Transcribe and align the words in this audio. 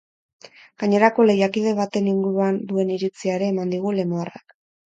Gainerako 0.83 1.25
lehiakide 1.31 1.75
baten 1.81 2.09
inguruan 2.13 2.59
duen 2.73 2.97
iritzia 2.97 3.39
ere 3.39 3.51
eman 3.55 3.77
digu 3.79 3.97
lemoarrak. 4.01 4.61